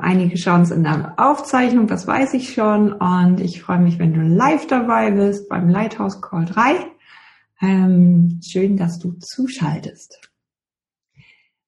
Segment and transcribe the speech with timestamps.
[0.00, 2.92] Einige schauen es in der Aufzeichnung, das weiß ich schon.
[2.92, 6.74] Und ich freue mich, wenn du live dabei bist beim Lighthouse Call 3.
[7.62, 10.30] Ähm, schön, dass du zuschaltest.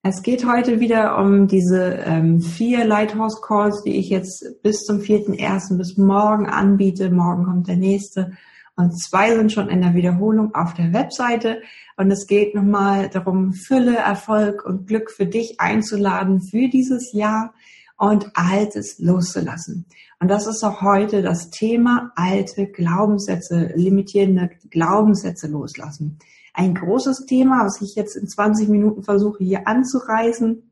[0.03, 4.99] Es geht heute wieder um diese ähm, vier Lighthouse Calls, die ich jetzt bis zum
[4.99, 5.77] 4.1.
[5.77, 7.11] bis morgen anbiete.
[7.11, 8.33] Morgen kommt der nächste.
[8.77, 11.63] Und zwei sind schon in der Wiederholung auf der Webseite.
[11.97, 17.55] Und es geht nochmal darum, Fülle, Erfolg und Glück für dich einzuladen für dieses Jahr
[17.97, 19.87] und Altes loszulassen.
[20.21, 26.19] Und das ist auch heute das Thema alte Glaubenssätze, limitierende Glaubenssätze loslassen.
[26.55, 30.71] Ein großes Thema, was ich jetzt in 20 Minuten versuche hier anzureißen.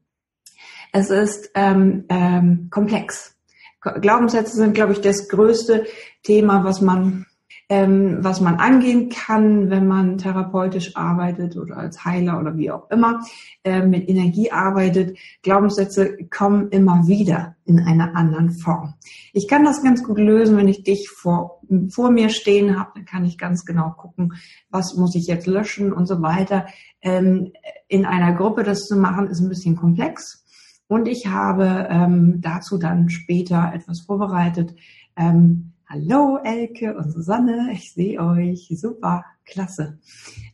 [0.93, 3.37] Es ist ähm, ähm, komplex.
[3.81, 5.85] Glaubenssätze sind, glaube ich, das größte
[6.23, 7.27] Thema, was man
[7.75, 12.89] ähm, was man angehen kann, wenn man therapeutisch arbeitet oder als Heiler oder wie auch
[12.89, 13.25] immer
[13.65, 15.19] äh, mit Energie arbeitet.
[15.43, 18.95] Glaubenssätze kommen immer wieder in einer anderen Form.
[19.33, 23.07] Ich kann das ganz gut lösen, wenn ich dich vor, vor mir stehen habe, dann
[23.07, 24.35] kann ich ganz genau gucken,
[24.71, 26.67] was muss ich jetzt löschen und so weiter.
[27.03, 27.51] Ähm,
[27.89, 30.45] in einer Gruppe das zu machen, ist ein bisschen komplex.
[30.87, 34.77] Und ich habe ähm, dazu dann später etwas vorbereitet.
[35.17, 38.73] Ähm, Hallo Elke und Susanne, ich sehe euch.
[38.75, 39.99] Super, klasse.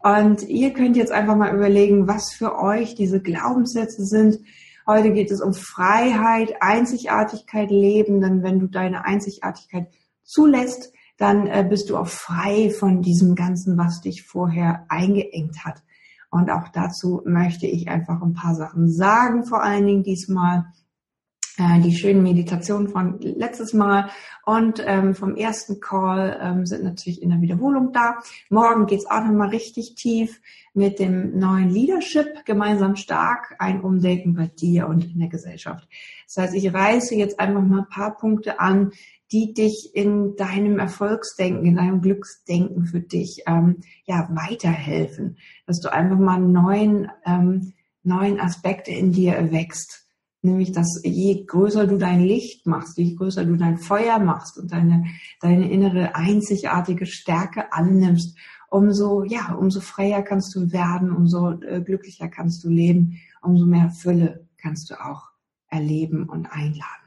[0.03, 4.41] Und ihr könnt jetzt einfach mal überlegen, was für euch diese Glaubenssätze sind.
[4.89, 9.87] Heute geht es um Freiheit, Einzigartigkeit leben, denn wenn du deine Einzigartigkeit
[10.25, 15.81] zulässt, dann äh, bist du auch frei von diesem Ganzen, was dich vorher eingeengt hat.
[16.31, 20.67] Und auch dazu möchte ich einfach ein paar Sachen sagen, vor allen Dingen diesmal
[21.59, 24.11] äh, die schönen Meditationen von letztes Mal
[24.45, 28.19] und ähm, vom ersten Call ähm, sind natürlich in der Wiederholung da.
[28.49, 30.41] Morgen geht's auch nochmal richtig tief
[30.75, 35.89] mit dem neuen Leadership, gemeinsam stark, ein Umdenken bei dir und in der Gesellschaft.
[36.27, 38.93] Das heißt, ich reiße jetzt einfach mal ein paar Punkte an,
[39.33, 45.93] die dich in deinem Erfolgsdenken, in deinem Glücksdenken für dich ähm, ja weiterhelfen, dass du
[45.93, 50.10] einfach mal neuen ähm, neuen Aspekte in dir erwächst
[50.43, 54.73] Nämlich, dass je größer du dein Licht machst, je größer du dein Feuer machst und
[54.73, 55.05] deine,
[55.41, 58.39] deine innere einzigartige Stärke annimmst,
[58.71, 63.91] umso, ja, umso freier kannst du werden, umso äh, glücklicher kannst du leben, umso mehr
[63.91, 65.29] Fülle kannst du auch
[65.69, 67.00] erleben und einladen.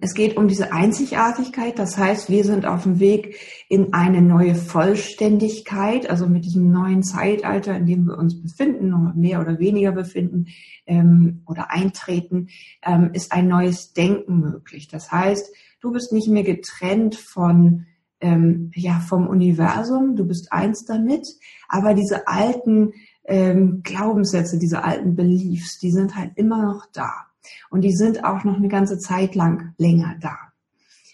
[0.00, 3.36] Es geht um diese Einzigartigkeit, das heißt, wir sind auf dem Weg
[3.68, 9.40] in eine neue Vollständigkeit, also mit diesem neuen Zeitalter, in dem wir uns befinden, mehr
[9.40, 10.46] oder weniger befinden
[10.86, 12.48] ähm, oder eintreten,
[12.82, 14.88] ähm, ist ein neues Denken möglich.
[14.88, 17.86] Das heißt, du bist nicht mehr getrennt von
[18.20, 21.24] ähm, ja vom Universum, du bist eins damit,
[21.68, 22.94] aber diese alten
[23.24, 27.27] ähm, Glaubenssätze, diese alten Beliefs, die sind halt immer noch da.
[27.70, 30.36] Und die sind auch noch eine ganze Zeit lang länger da.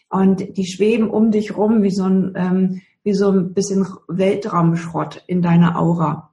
[0.09, 5.25] Und die schweben um dich rum wie so ein, ähm, wie so ein bisschen Weltraumschrott
[5.27, 6.31] in deiner Aura,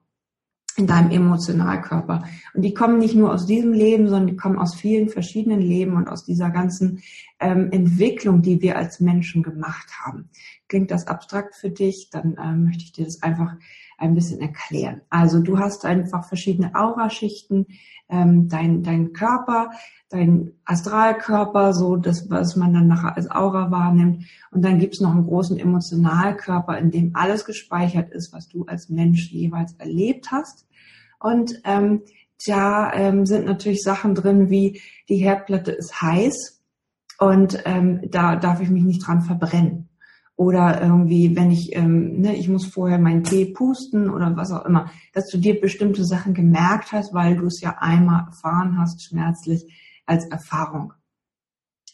[0.76, 2.24] in deinem Emotionalkörper.
[2.54, 5.96] Und die kommen nicht nur aus diesem Leben, sondern die kommen aus vielen verschiedenen Leben
[5.96, 7.02] und aus dieser ganzen
[7.40, 10.30] ähm, Entwicklung, die wir als Menschen gemacht haben.
[10.72, 12.08] Klingt das abstrakt für dich?
[12.10, 13.56] Dann ähm, möchte ich dir das einfach
[13.98, 15.02] ein bisschen erklären.
[15.10, 17.66] Also du hast einfach verschiedene Auraschichten,
[18.08, 19.72] ähm, dein, dein Körper,
[20.08, 24.24] dein Astralkörper, so das, was man dann nachher als Aura wahrnimmt.
[24.50, 28.88] Und dann gibt's noch einen großen Emotionalkörper, in dem alles gespeichert ist, was du als
[28.88, 30.66] Mensch jeweils erlebt hast.
[31.20, 32.00] Und ähm,
[32.46, 36.62] da ähm, sind natürlich Sachen drin, wie die Herdplatte ist heiß
[37.18, 39.90] und ähm, da darf ich mich nicht dran verbrennen.
[40.36, 44.64] Oder irgendwie, wenn ich, ähm, ne, ich muss vorher meinen Tee pusten oder was auch
[44.64, 49.04] immer, dass du dir bestimmte Sachen gemerkt hast, weil du es ja einmal erfahren hast,
[49.04, 49.66] schmerzlich
[50.06, 50.94] als Erfahrung.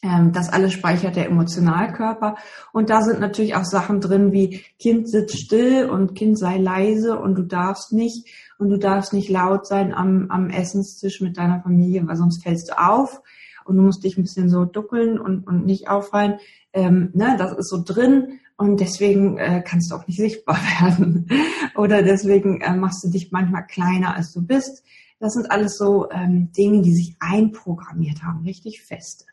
[0.00, 2.36] Ähm, das alles speichert der Emotionalkörper.
[2.72, 7.18] Und da sind natürlich auch Sachen drin wie Kind sitzt still und Kind sei leise
[7.18, 8.28] und du darfst nicht
[8.58, 12.70] und du darfst nicht laut sein am, am Essenstisch mit deiner Familie, weil sonst fällst
[12.70, 13.20] du auf
[13.64, 16.38] und du musst dich ein bisschen so duckeln und, und nicht auffallen.
[16.78, 21.28] Ähm, ne, das ist so drin und deswegen äh, kannst du auch nicht sichtbar werden.
[21.74, 24.84] Oder deswegen äh, machst du dich manchmal kleiner, als du bist.
[25.18, 29.24] Das sind alles so ähm, Dinge, die sich einprogrammiert haben, richtig feste.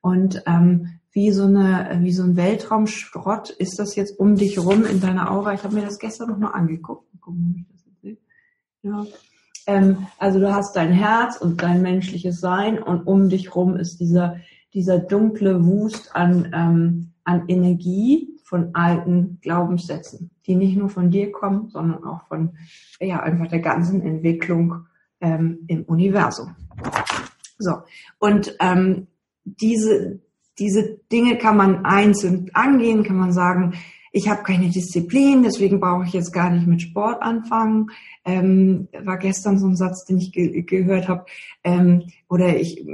[0.00, 4.86] Und ähm, wie so eine, wie so ein Weltraumschrott ist das jetzt um dich rum
[4.86, 5.52] in deiner Aura.
[5.52, 7.04] Ich habe mir das gestern noch mal angeguckt.
[7.20, 8.16] Gucken, ich das jetzt sehe.
[8.82, 9.04] Ja.
[9.66, 13.98] Ähm, also du hast dein Herz und dein menschliches Sein und um dich rum ist
[14.00, 14.40] dieser,
[14.74, 21.32] dieser dunkle Wust an, ähm, an Energie von alten Glaubenssätzen, die nicht nur von dir
[21.32, 22.50] kommen, sondern auch von
[23.00, 24.86] ja einfach der ganzen Entwicklung
[25.20, 26.54] ähm, im Universum.
[27.58, 27.72] So,
[28.18, 29.08] und ähm,
[29.44, 30.20] diese,
[30.58, 33.74] diese Dinge kann man einzeln angehen, kann man sagen,
[34.12, 37.90] ich habe keine Disziplin, deswegen brauche ich jetzt gar nicht mit Sport anfangen.
[38.24, 41.26] Ähm, war gestern so ein Satz, den ich ge gehört habe.
[41.62, 42.86] Ähm, oder ich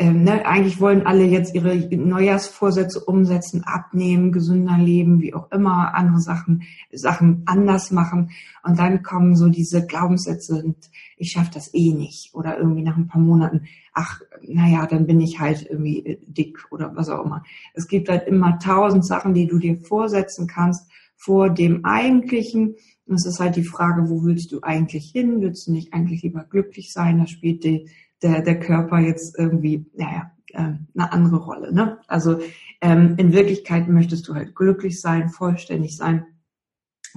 [0.00, 5.92] ähm, ne, eigentlich wollen alle jetzt ihre Neujahrsvorsätze umsetzen, abnehmen, gesünder leben, wie auch immer,
[5.94, 6.62] andere Sachen,
[6.92, 8.30] Sachen anders machen.
[8.62, 10.76] Und dann kommen so diese Glaubenssätze und
[11.16, 12.32] ich schaffe das eh nicht.
[12.32, 16.58] Oder irgendwie nach ein paar Monaten, ach, naja, dann bin ich halt irgendwie äh, dick
[16.70, 17.42] oder was auch immer.
[17.74, 22.76] Es gibt halt immer tausend Sachen, die du dir vorsetzen kannst vor dem eigentlichen.
[23.06, 25.40] Und es ist halt die Frage, wo willst du eigentlich hin?
[25.40, 27.18] Willst du nicht eigentlich lieber glücklich sein?
[27.18, 27.88] Da spielt die
[28.22, 31.72] der, der Körper jetzt irgendwie, naja, äh, eine andere Rolle.
[31.72, 31.98] Ne?
[32.06, 32.40] Also
[32.80, 36.26] ähm, in Wirklichkeit möchtest du halt glücklich sein, vollständig sein.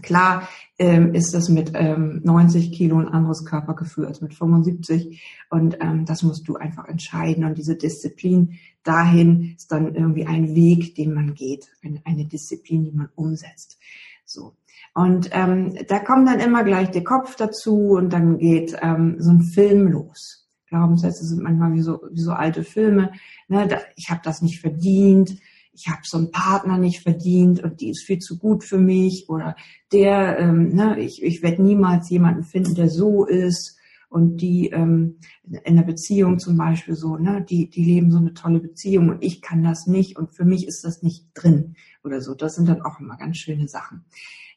[0.01, 0.47] Klar
[0.79, 6.05] ähm, ist das mit ähm, 90 Kilo ein anderes Körpergefühl als mit 75 und ähm,
[6.05, 11.13] das musst du einfach entscheiden und diese Disziplin dahin ist dann irgendwie ein Weg, den
[11.13, 13.77] man geht, eine, eine Disziplin, die man umsetzt.
[14.25, 14.55] So
[14.93, 19.31] und ähm, da kommt dann immer gleich der Kopf dazu und dann geht ähm, so
[19.31, 20.40] ein Film los.
[20.71, 23.11] Glaubenssätze sind manchmal wie so, wie so alte Filme.
[23.49, 23.67] Ne?
[23.97, 25.37] Ich habe das nicht verdient,
[25.73, 29.25] ich habe so einen Partner nicht verdient und die ist viel zu gut für mich
[29.29, 29.55] oder
[29.91, 33.77] der, ähm, ne, ich, ich werde niemals jemanden finden, der so ist
[34.09, 35.19] und die ähm,
[35.63, 39.23] in der Beziehung zum Beispiel so, ne, die, die leben so eine tolle Beziehung und
[39.23, 42.33] ich kann das nicht und für mich ist das nicht drin oder so.
[42.33, 44.05] Das sind dann auch immer ganz schöne Sachen.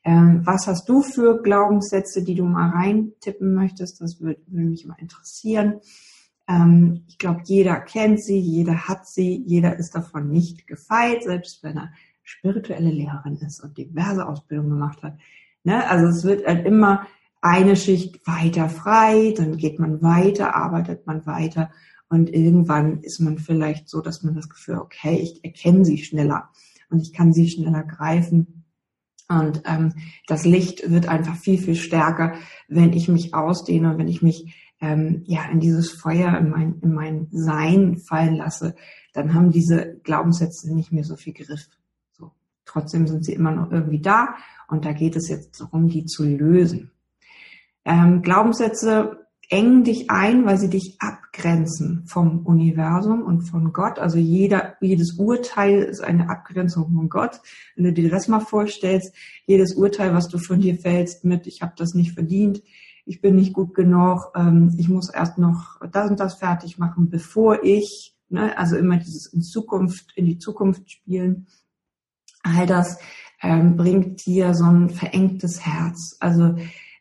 [0.05, 4.03] Ähm, was hast du für Glaubenssätze, die du mal reintippen möchtest?
[4.03, 5.81] Das würde, würde mich mal interessieren.
[6.47, 11.62] Ähm, ich glaube, jeder kennt sie, jeder hat sie, jeder ist davon nicht gefeit, selbst
[11.62, 11.93] wenn er
[12.23, 15.19] spirituelle Lehrerin ist und diverse Ausbildungen gemacht hat.
[15.62, 15.89] Ne?
[15.89, 17.06] Also es wird halt immer
[17.41, 21.71] eine Schicht weiter frei, dann geht man weiter, arbeitet man weiter
[22.09, 26.51] und irgendwann ist man vielleicht so, dass man das Gefühl, okay, ich erkenne sie schneller
[26.91, 28.63] und ich kann sie schneller greifen
[29.40, 29.92] und ähm,
[30.26, 32.34] das Licht wird einfach viel, viel stärker,
[32.69, 36.94] wenn ich mich ausdehne, wenn ich mich ähm, ja in dieses Feuer, in mein, in
[36.94, 38.75] mein Sein fallen lasse,
[39.12, 41.69] dann haben diese Glaubenssätze nicht mehr so viel Griff.
[42.12, 42.32] So.
[42.64, 44.34] Trotzdem sind sie immer noch irgendwie da
[44.69, 46.90] und da geht es jetzt darum, die zu lösen.
[47.84, 50.96] Ähm, Glaubenssätze engen dich ein, weil sie dich
[51.34, 53.98] abgrenzen vom Universum und von Gott.
[53.98, 57.40] Also jeder, jedes Urteil ist eine Abgrenzung von Gott.
[57.75, 59.14] Wenn du dir das mal vorstellst,
[59.46, 62.62] jedes Urteil, was du von dir fällst mit, ich habe das nicht verdient,
[63.04, 67.10] ich bin nicht gut genug, ähm, ich muss erst noch das und das fertig machen,
[67.10, 71.46] bevor ich, ne, also immer dieses in Zukunft, in die Zukunft spielen,
[72.42, 72.98] all das
[73.42, 76.16] ähm, bringt dir so ein verengtes Herz.
[76.20, 76.54] Also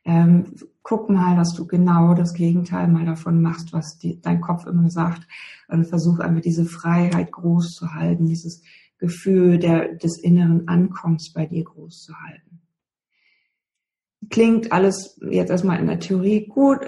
[0.06, 4.68] ähm, guck mal, dass du genau das Gegenteil mal davon machst, was die, dein Kopf
[4.68, 5.26] immer sagt.
[5.70, 8.62] Und versuch einfach diese Freiheit groß zu halten, dieses
[9.00, 12.62] Gefühl der, des inneren Ankommens bei dir groß zu halten.
[14.30, 16.80] Klingt alles jetzt erstmal in der Theorie gut.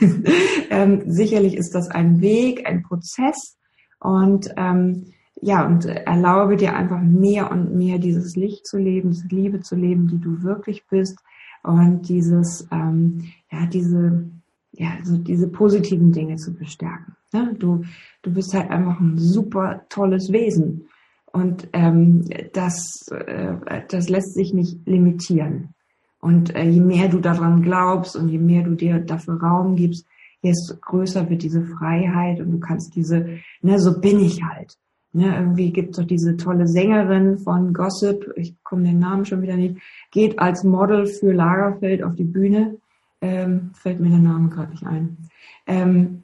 [0.70, 3.58] ähm, sicherlich ist das ein Weg, ein Prozess
[3.98, 5.12] und ähm,
[5.42, 9.74] ja, und erlaube dir einfach mehr und mehr dieses Licht zu leben, diese Liebe zu
[9.74, 11.18] leben, die du wirklich bist
[11.62, 14.30] und dieses, ähm, ja, diese,
[14.72, 17.16] ja, also diese positiven Dinge zu bestärken.
[17.32, 17.54] Ne?
[17.58, 17.84] Du,
[18.22, 20.88] du bist halt einfach ein super tolles Wesen
[21.32, 25.74] und ähm, das, äh, das lässt sich nicht limitieren.
[26.20, 30.06] Und äh, je mehr du daran glaubst und je mehr du dir dafür Raum gibst,
[30.42, 34.76] desto größer wird diese Freiheit und du kannst diese, ne, so bin ich halt.
[35.12, 39.42] Ne, irgendwie gibt es doch diese tolle Sängerin von Gossip, ich komme den Namen schon
[39.42, 39.76] wieder nicht,
[40.12, 42.76] geht als Model für Lagerfeld auf die Bühne.
[43.20, 45.18] Ähm, fällt mir der Name gerade nicht ein.
[45.66, 46.22] Ähm,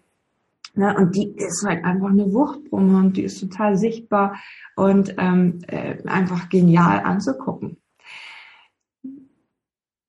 [0.74, 4.36] ne, und die ist halt einfach eine Wuchtbrumme und die ist total sichtbar
[4.76, 7.78] und ähm, äh, einfach genial anzugucken.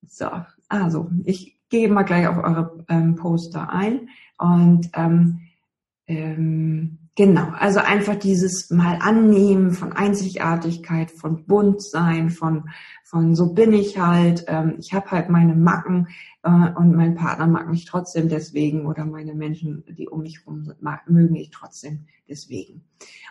[0.06, 0.28] So,
[0.68, 4.08] also ich gehe mal gleich auf eure ähm, Poster ein
[4.38, 5.40] und ähm,
[6.06, 12.70] ähm, genau, also einfach dieses mal annehmen von Einzigartigkeit, von Buntsein, von
[13.02, 16.08] von so bin ich halt, ähm, ich habe halt meine Macken
[16.42, 20.62] äh, und mein Partner mag mich trotzdem deswegen oder meine Menschen, die um mich herum
[20.62, 22.82] sind, mag, mögen ich trotzdem deswegen.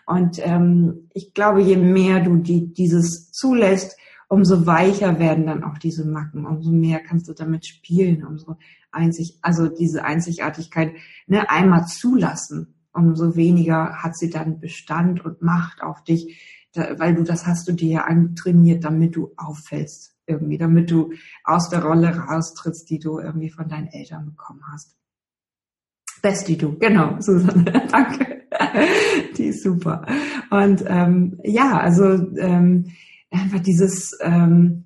[0.08, 5.78] Und ähm, ich glaube, je mehr du die, dieses zulässt, umso weicher werden dann auch
[5.78, 8.58] diese Macken, umso mehr kannst du damit spielen, umso
[8.92, 10.92] einzig, also diese Einzigartigkeit
[11.28, 17.16] ne, einmal zulassen, umso weniger hat sie dann Bestand und Macht auf dich, da, weil
[17.16, 21.14] du das hast du dir ja antrainiert, damit du auffällst irgendwie, damit du
[21.44, 24.96] aus der Rolle raustrittst, die du irgendwie von deinen Eltern bekommen hast.
[26.22, 28.42] Besti du, genau, Susanne, danke.
[29.38, 30.06] Die ist super.
[30.50, 32.06] Und ähm, ja, also
[32.38, 32.92] ähm,
[33.30, 34.86] einfach dieses, ähm,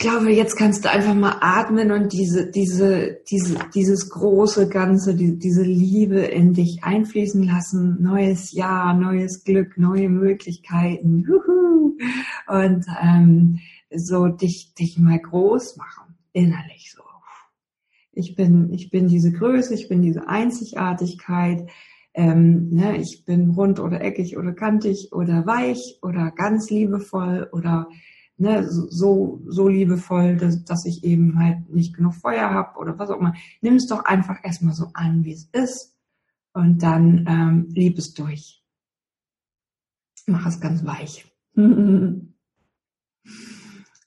[0.00, 5.38] glaube, jetzt kannst du einfach mal atmen und diese, diese, diese, dieses große Ganze, die,
[5.38, 8.02] diese Liebe in dich einfließen lassen.
[8.02, 11.20] Neues Jahr, neues Glück, neue Möglichkeiten.
[11.20, 11.96] Juhu.
[12.48, 13.60] Und ähm,
[13.94, 17.02] so dich, dich mal groß machen, innerlich so.
[18.12, 21.70] Ich bin, ich bin diese Größe, ich bin diese Einzigartigkeit.
[22.12, 27.86] Ähm, ne, ich bin rund oder eckig oder kantig oder weich oder ganz liebevoll oder
[28.40, 33.10] ne, so, so liebevoll, dass, dass ich eben halt nicht genug Feuer habe oder was
[33.10, 33.34] auch immer.
[33.60, 35.94] Nimm es doch einfach erstmal so an, wie es ist
[36.52, 38.64] und dann ähm, lieb es durch.
[40.26, 41.26] Mach es ganz weich.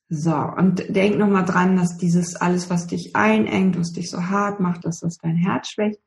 [0.10, 4.60] so, und denk nochmal dran, dass dieses alles, was dich einengt, was dich so hart
[4.60, 6.00] macht, dass das dein Herz schwächt.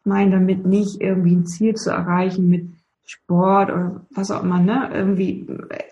[0.00, 2.72] Ich meine damit nicht irgendwie ein Ziel zu erreichen mit
[3.06, 4.90] Sport oder was auch immer, ne?
[4.92, 5.46] Irgendwie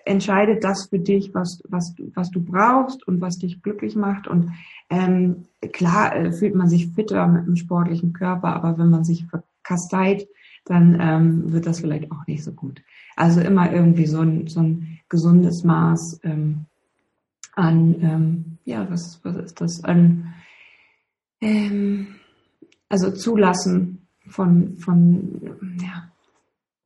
[0.04, 4.26] entscheidet das für dich, was, was, was du brauchst und was dich glücklich macht.
[4.26, 4.52] Und
[4.88, 9.26] ähm, klar äh, fühlt man sich fitter mit einem sportlichen Körper, aber wenn man sich
[9.26, 10.26] verkasteit,
[10.64, 12.82] dann ähm, wird das vielleicht auch nicht so gut.
[13.16, 16.66] Also immer irgendwie so ein, so ein gesundes Maß ähm,
[17.54, 20.32] an, ähm, ja, was, was ist das, an,
[21.42, 22.06] ähm,
[22.88, 26.11] also zulassen von, von, ja,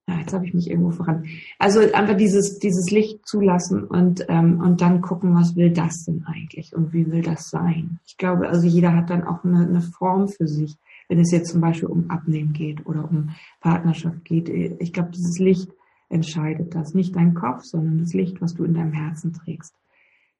[0.08, 1.24] ja, jetzt habe ich mich irgendwo voran.
[1.58, 6.24] Also einfach dieses, dieses Licht zulassen und, ähm, und dann gucken, was will das denn
[6.26, 7.98] eigentlich und wie will das sein.
[8.06, 10.76] Ich glaube, also jeder hat dann auch eine, eine Form für sich,
[11.08, 14.48] wenn es jetzt zum Beispiel um Abnehmen geht oder um Partnerschaft geht.
[14.48, 15.70] Ich glaube, dieses Licht
[16.08, 16.94] entscheidet das.
[16.94, 19.74] Nicht dein Kopf, sondern das Licht, was du in deinem Herzen trägst.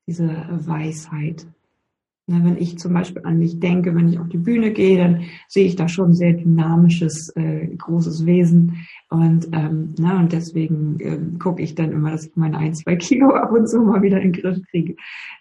[0.07, 1.47] Diese Weisheit,
[2.27, 5.65] wenn ich zum Beispiel an mich denke, wenn ich auf die Bühne gehe, dann sehe
[5.65, 8.87] ich da schon sehr dynamisches, äh, großes Wesen.
[9.09, 12.97] Und, ähm, na, und deswegen äh, gucke ich dann immer, dass ich meine ein, zwei
[12.97, 14.97] Kilo ab und zu mal wieder in den Griff kriege,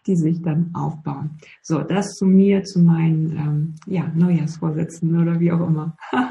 [0.05, 1.31] die sich dann aufbauen.
[1.63, 5.97] So, das zu mir, zu meinen ähm, ja, Neujahrsvorsätzen oder wie auch immer.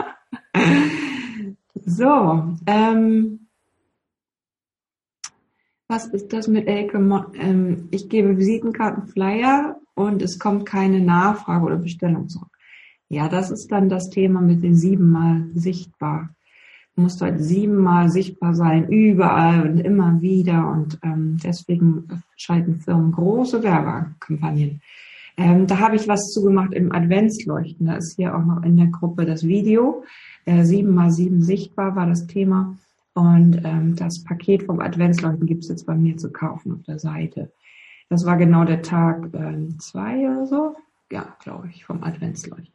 [1.85, 3.41] so, ähm,
[5.89, 6.99] was ist das mit Elke?
[7.41, 12.49] Ähm, ich gebe Visitenkarten, Flyer und es kommt keine Nachfrage oder Bestellung zurück.
[13.09, 16.31] Ja, das ist dann das Thema mit den siebenmal sichtbar.
[16.97, 20.71] Du musst halt siebenmal sichtbar sein, überall und immer wieder.
[20.71, 24.81] Und ähm, deswegen schalten Firmen große Werbekampagnen.
[25.37, 27.87] Ähm, da habe ich was zugemacht im Adventsleuchten.
[27.87, 30.05] Da ist hier auch noch in der Gruppe das Video.
[30.45, 32.77] Äh, sieben mal sieben sichtbar war das Thema.
[33.15, 36.99] Und ähm, das Paket vom Adventsleuchten gibt es jetzt bei mir zu kaufen auf der
[36.99, 37.51] Seite.
[38.15, 40.77] Das war genau der Tag äh, zwei oder so.
[41.11, 42.73] Ja, glaube ich, vom Adventsleuchten.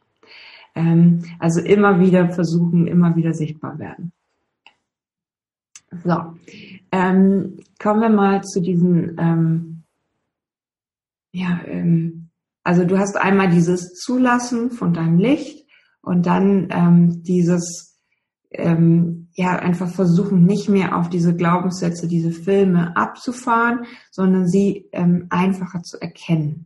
[0.75, 4.11] Ähm, also immer wieder versuchen, immer wieder sichtbar werden.
[6.03, 6.35] So,
[6.91, 9.83] ähm, kommen wir mal zu diesen, ähm,
[11.31, 12.27] ja, ähm,
[12.65, 15.65] also du hast einmal dieses Zulassen von deinem Licht
[16.01, 17.97] und dann ähm, dieses
[18.51, 25.27] ähm, ja einfach versuchen, nicht mehr auf diese Glaubenssätze, diese Filme abzufahren, sondern sie ähm,
[25.29, 26.65] einfacher zu erkennen.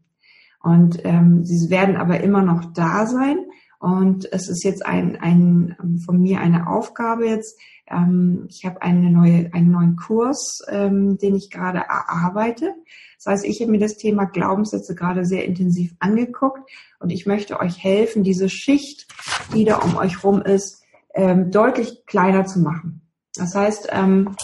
[0.63, 3.37] Und ähm, sie werden aber immer noch da sein.
[3.79, 7.59] Und es ist jetzt ein, ein von mir eine Aufgabe jetzt.
[7.87, 12.73] Ähm, ich habe eine neue, einen neuen Kurs, ähm, den ich gerade erarbeite.
[13.17, 17.59] Das heißt, ich habe mir das Thema Glaubenssätze gerade sehr intensiv angeguckt und ich möchte
[17.59, 19.05] euch helfen, diese Schicht,
[19.53, 20.82] die da um euch rum ist,
[21.13, 23.01] ähm, deutlich kleiner zu machen.
[23.35, 24.35] Das heißt, ähm,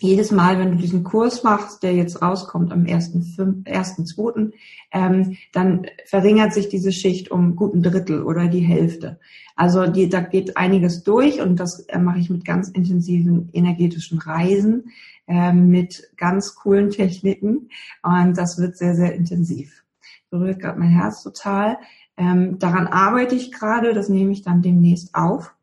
[0.00, 4.52] jedes Mal, wenn du diesen Kurs machst, der jetzt rauskommt am 1.2.,
[4.92, 9.18] ähm, dann verringert sich diese Schicht um guten Drittel oder die Hälfte.
[9.56, 14.18] Also die, da geht einiges durch und das äh, mache ich mit ganz intensiven energetischen
[14.18, 14.92] Reisen,
[15.26, 17.68] äh, mit ganz coolen Techniken
[18.02, 19.84] und das wird sehr, sehr intensiv.
[20.30, 21.78] Berührt gerade mein Herz total.
[22.16, 25.54] Ähm, daran arbeite ich gerade, das nehme ich dann demnächst auf.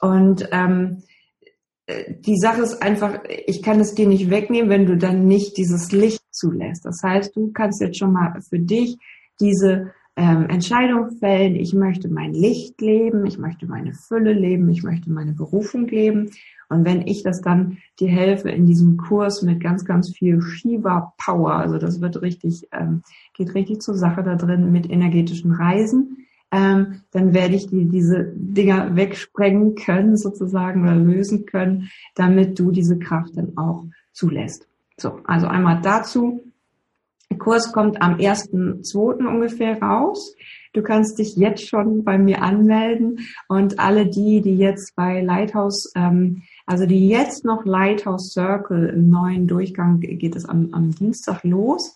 [0.00, 1.02] Und ähm,
[1.88, 5.92] die Sache ist einfach, ich kann es dir nicht wegnehmen, wenn du dann nicht dieses
[5.92, 6.84] Licht zulässt.
[6.84, 8.98] Das heißt, du kannst jetzt schon mal für dich
[9.40, 14.82] diese ähm, Entscheidung fällen, ich möchte mein Licht leben, ich möchte meine Fülle leben, ich
[14.82, 16.30] möchte meine Berufung leben.
[16.68, 21.12] Und wenn ich das dann dir helfe in diesem Kurs mit ganz, ganz viel Shiva
[21.18, 23.02] Power, also das wird richtig, ähm,
[23.34, 28.32] geht richtig zur Sache da drin mit energetischen Reisen, ähm, dann werde ich dir diese
[28.34, 34.66] Dinger wegsprengen können sozusagen oder lösen können, damit du diese Kraft dann auch zulässt.
[34.96, 36.42] So, also einmal dazu.
[37.30, 39.26] Der Kurs kommt am 1.2.
[39.26, 40.34] ungefähr raus.
[40.72, 45.90] Du kannst dich jetzt schon bei mir anmelden und alle die, die jetzt bei Lighthouse,
[45.96, 51.42] ähm, also die jetzt noch Lighthouse Circle im neuen Durchgang geht es am, am Dienstag
[51.44, 51.94] los.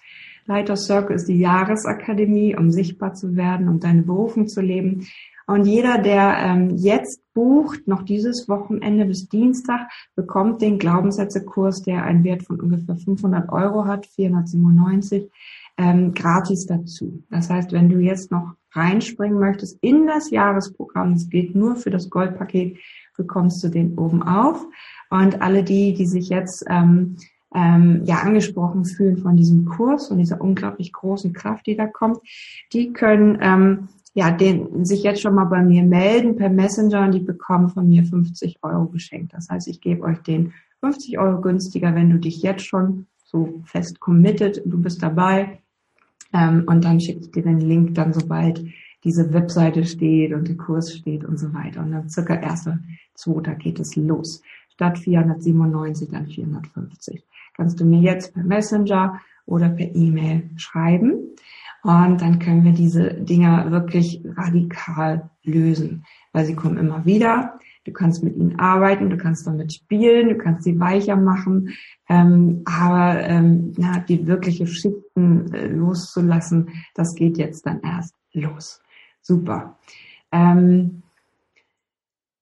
[0.50, 5.06] Lighthouse Circle ist die Jahresakademie, um sichtbar zu werden, um deine Berufung zu leben.
[5.46, 12.02] Und jeder, der ähm, jetzt bucht, noch dieses Wochenende bis Dienstag, bekommt den Glaubenssätzekurs, der
[12.02, 15.30] einen Wert von ungefähr 500 Euro hat, 497,
[15.78, 17.22] ähm, gratis dazu.
[17.30, 21.90] Das heißt, wenn du jetzt noch reinspringen möchtest in das Jahresprogramm, das gilt nur für
[21.90, 22.76] das Goldpaket,
[23.16, 24.66] bekommst du den oben auf.
[25.10, 27.16] Und alle die, die sich jetzt ähm,
[27.54, 32.18] ähm, ja angesprochen fühlen von diesem Kurs und dieser unglaublich großen Kraft, die da kommt,
[32.72, 37.12] die können ähm, ja, den, sich jetzt schon mal bei mir melden per Messenger und
[37.12, 39.32] die bekommen von mir 50 Euro geschenkt.
[39.34, 43.62] Das heißt, ich gebe euch den 50 Euro günstiger, wenn du dich jetzt schon so
[43.64, 45.60] fest committed, du bist dabei.
[46.32, 48.64] Ähm, und dann schicke ich dir den Link dann, sobald
[49.04, 51.80] diese Webseite steht und der Kurs steht und so weiter.
[51.80, 52.80] Und dann circa erster,
[53.14, 54.42] zweiter geht es los.
[54.80, 57.22] Statt 497 dann 450.
[57.54, 61.36] Kannst du mir jetzt per Messenger oder per E-Mail schreiben.
[61.82, 67.58] Und dann können wir diese Dinger wirklich radikal lösen, weil sie kommen immer wieder.
[67.84, 71.74] Du kannst mit ihnen arbeiten, du kannst damit spielen, du kannst sie weicher machen,
[72.08, 78.80] ähm, aber ähm, na, die wirkliche Schichten äh, loszulassen, das geht jetzt dann erst los.
[79.20, 79.78] Super.
[80.32, 81.02] Ähm,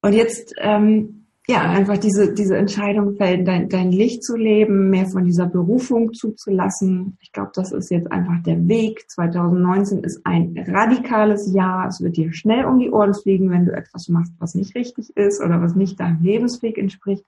[0.02, 1.17] und jetzt ähm,
[1.50, 6.12] ja, einfach diese, diese Entscheidung fällen, dein, dein Licht zu leben, mehr von dieser Berufung
[6.12, 7.16] zuzulassen.
[7.22, 9.08] Ich glaube, das ist jetzt einfach der Weg.
[9.08, 11.88] 2019 ist ein radikales Jahr.
[11.88, 15.16] Es wird dir schnell um die Ohren fliegen, wenn du etwas machst, was nicht richtig
[15.16, 17.24] ist oder was nicht deinem Lebensweg entspricht.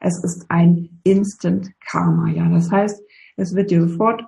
[0.00, 2.48] Es ist ein Instant Karma, ja.
[2.48, 3.02] Das heißt,
[3.36, 4.22] es wird dir sofort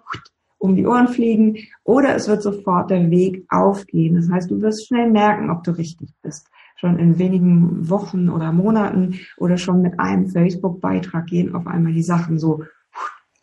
[0.58, 4.16] um die Ohren fliegen oder es wird sofort der Weg aufgehen.
[4.16, 8.52] Das heißt, du wirst schnell merken, ob du richtig bist schon in wenigen Wochen oder
[8.52, 12.64] Monaten oder schon mit einem Facebook-Beitrag gehen auf einmal die Sachen so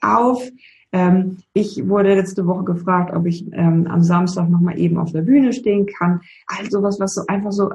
[0.01, 0.47] auf.
[0.91, 5.23] Ähm, ich wurde letzte Woche gefragt, ob ich ähm, am Samstag nochmal eben auf der
[5.23, 6.21] Bühne stehen kann.
[6.47, 7.71] All sowas, was so einfach so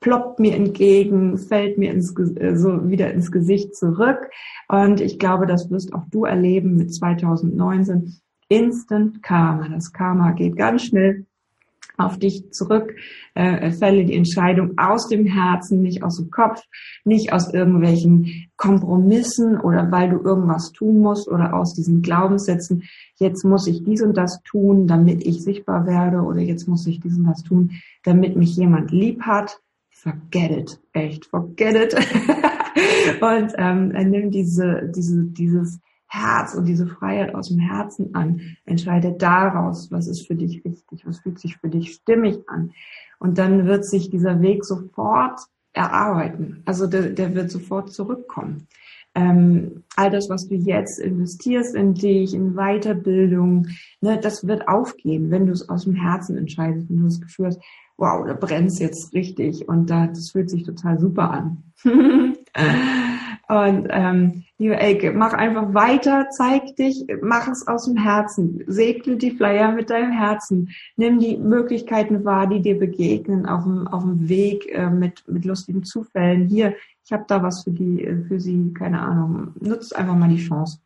[0.00, 4.18] ploppt mir entgegen, fällt mir ins, äh, so wieder ins Gesicht zurück.
[4.68, 8.20] Und ich glaube, das wirst auch du erleben mit 2019.
[8.48, 9.68] Instant Karma.
[9.68, 11.26] Das Karma geht ganz schnell
[11.98, 12.94] auf dich zurück,
[13.34, 16.62] äh, fälle die Entscheidung aus dem Herzen, nicht aus dem Kopf,
[17.04, 22.84] nicht aus irgendwelchen Kompromissen oder weil du irgendwas tun musst oder aus diesen Glaubenssätzen,
[23.16, 27.00] jetzt muss ich dies und das tun, damit ich sichtbar werde oder jetzt muss ich
[27.00, 27.72] dies und das tun,
[28.04, 29.60] damit mich jemand lieb hat.
[29.90, 31.94] Forget it, echt, forget it.
[33.20, 38.40] und ähm, nimm diese, diese, dieses Herz und diese Freiheit aus dem Herzen an.
[38.64, 42.72] Entscheide daraus, was ist für dich richtig, was fühlt sich für dich stimmig an.
[43.18, 45.40] Und dann wird sich dieser Weg sofort
[45.72, 46.62] erarbeiten.
[46.64, 48.68] Also der, der wird sofort zurückkommen.
[49.14, 53.68] Ähm, all das, was du jetzt investierst in dich, in Weiterbildung,
[54.02, 57.46] ne, das wird aufgehen, wenn du es aus dem Herzen entscheidest, wenn du das Gefühl
[57.46, 57.60] hast,
[57.96, 61.62] wow, da brennt jetzt richtig und da, das fühlt sich total super an.
[63.48, 69.16] Und ähm, liebe Elke, mach einfach weiter, zeig dich, mach es aus dem Herzen, segle
[69.16, 74.02] die Flyer mit deinem Herzen, nimm die Möglichkeiten wahr, die dir begegnen auf dem, auf
[74.02, 76.48] dem Weg äh, mit, mit lustigen Zufällen.
[76.48, 80.30] Hier, ich habe da was für die, äh, für sie, keine Ahnung, nutzt einfach mal
[80.30, 80.78] die Chance.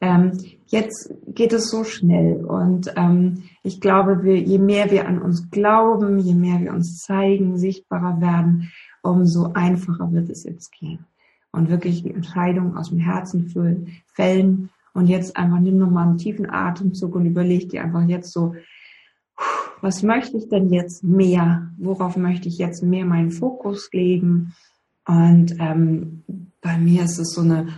[0.00, 5.20] Ähm, jetzt geht es so schnell und ähm, ich glaube, wir, je mehr wir an
[5.20, 8.70] uns glauben, je mehr wir uns zeigen, sichtbarer werden,
[9.02, 11.04] umso einfacher wird es jetzt gehen
[11.52, 14.70] und wirklich die Entscheidung aus dem Herzen füllen, fällen.
[14.94, 18.54] Und jetzt einfach nimm nochmal einen tiefen Atemzug und überleg dir einfach jetzt so,
[19.80, 21.70] was möchte ich denn jetzt mehr?
[21.78, 24.54] Worauf möchte ich jetzt mehr meinen Fokus legen?
[25.06, 26.24] Und ähm,
[26.60, 27.68] bei mir ist es so eine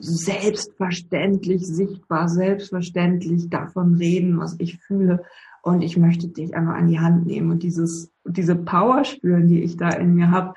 [0.00, 5.24] selbstverständlich sichtbar, selbstverständlich davon reden, was ich fühle.
[5.62, 9.62] Und ich möchte dich einfach an die Hand nehmen und dieses, diese Power spüren, die
[9.62, 10.54] ich da in mir habe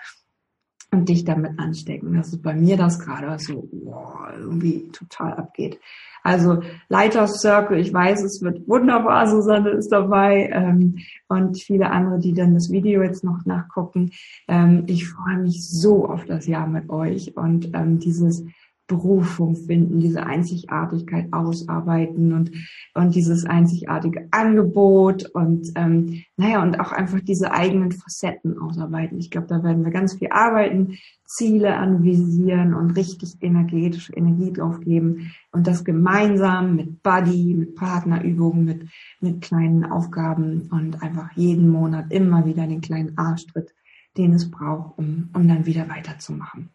[0.91, 2.13] und dich damit anstecken.
[2.15, 5.79] Das ist bei mir das gerade so wow, irgendwie total abgeht.
[6.23, 10.97] Also Lighthouse Circle, ich weiß, es wird wunderbar, Susanne ist dabei ähm,
[11.29, 14.11] und viele andere, die dann das Video jetzt noch nachgucken.
[14.47, 18.45] Ähm, ich freue mich so auf das Jahr mit euch und ähm, dieses
[18.91, 22.51] Berufung finden, diese Einzigartigkeit ausarbeiten und,
[22.93, 29.17] und dieses einzigartige Angebot und ähm, naja, und auch einfach diese eigenen Facetten ausarbeiten.
[29.17, 34.81] Ich glaube, da werden wir ganz viel arbeiten, Ziele anvisieren und richtig energetische Energie drauf
[34.81, 38.89] geben und das gemeinsam mit Buddy, mit Partnerübungen, mit,
[39.21, 43.73] mit kleinen Aufgaben und einfach jeden Monat immer wieder den kleinen Arschtritt,
[44.17, 46.71] den es braucht, um, um dann wieder weiterzumachen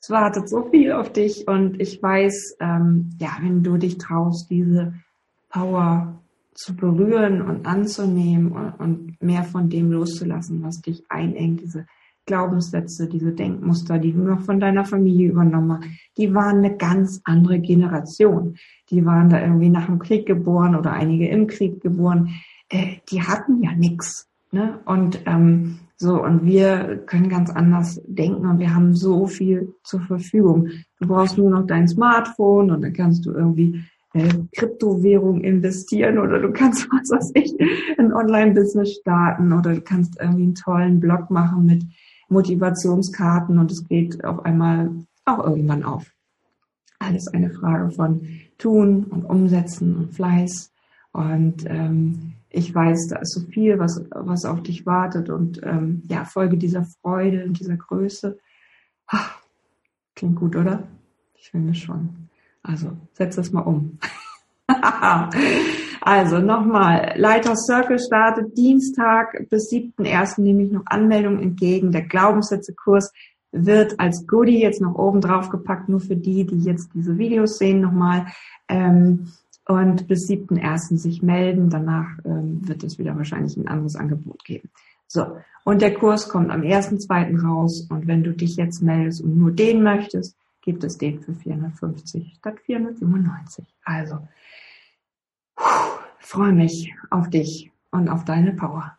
[0.00, 4.50] es wartet so viel auf dich und ich weiß, ähm, ja, wenn du dich traust,
[4.50, 4.94] diese
[5.50, 6.20] Power
[6.54, 11.86] zu berühren und anzunehmen und, und, mehr von dem loszulassen, was dich einengt, diese
[12.26, 17.20] Glaubenssätze, diese Denkmuster, die du noch von deiner Familie übernommen hast, die waren eine ganz
[17.24, 18.56] andere Generation.
[18.88, 22.30] Die waren da irgendwie nach dem Krieg geboren oder einige im Krieg geboren.
[22.68, 24.29] Äh, die hatten ja nichts.
[24.52, 24.80] Ne?
[24.84, 30.00] Und ähm, so, und wir können ganz anders denken und wir haben so viel zur
[30.00, 30.70] Verfügung.
[30.98, 33.84] Du brauchst nur noch dein Smartphone und dann kannst du irgendwie
[34.14, 37.54] äh, Kryptowährung investieren oder du kannst, was weiß ich,
[37.98, 41.84] ein Online-Business starten oder du kannst irgendwie einen tollen Blog machen mit
[42.28, 44.90] Motivationskarten und es geht auf einmal
[45.26, 46.10] auch irgendwann auf.
[46.98, 48.26] Alles eine Frage von
[48.58, 50.72] Tun und Umsetzen und Fleiß
[51.12, 56.02] und ähm, ich weiß, da ist so viel, was, was auf dich wartet und ähm,
[56.08, 58.38] ja, Folge dieser Freude und dieser Größe.
[59.06, 59.38] Ach,
[60.16, 60.82] klingt gut, oder?
[61.36, 62.28] Ich finde schon.
[62.62, 63.98] Also, setz das mal um.
[66.00, 67.14] also, nochmal.
[67.16, 70.40] Lighthouse Circle startet Dienstag bis 7.1.
[70.40, 71.92] nehme ich noch Anmeldungen entgegen.
[71.92, 73.12] Der Glaubenssätze-Kurs
[73.52, 77.58] wird als Goodie jetzt noch oben drauf gepackt, nur für die, die jetzt diese Videos
[77.58, 78.26] sehen nochmal.
[78.68, 79.28] Ähm,
[79.70, 80.96] und bis 7.1.
[80.96, 81.70] sich melden.
[81.70, 84.68] Danach ähm, wird es wieder wahrscheinlich ein anderes Angebot geben.
[85.06, 87.40] So, und der Kurs kommt am 1.2.
[87.40, 91.34] raus und wenn du dich jetzt meldest und nur den möchtest, gibt es den für
[91.34, 93.64] 450 statt 497.
[93.84, 94.26] Also,
[96.18, 98.96] freue mich auf dich und auf deine Power.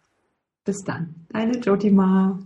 [0.64, 2.40] Bis dann, deine Jotima.